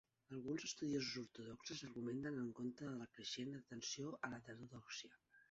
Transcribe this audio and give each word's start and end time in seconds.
Alguns 0.35 0.63
estudiosos 0.69 1.19
ortodoxos 1.25 1.83
argumenten 1.87 2.33
en 2.45 2.49
contra 2.61 2.89
de 2.91 2.95
la 3.03 3.09
creixent 3.19 3.55
atenció 3.61 4.13
en 4.17 4.35
l'heterodòxia. 4.37 5.17